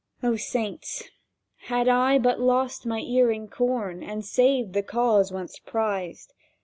[0.23, 1.03] O Saints,
[1.65, 6.33] had I but lost my earing corn And saved the cause once prized!